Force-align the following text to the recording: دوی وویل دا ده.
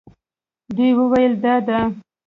دوی 0.75 0.89
وویل 0.99 1.33
دا 1.43 1.55
ده. 1.67 1.79